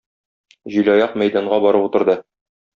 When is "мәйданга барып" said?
1.23-1.89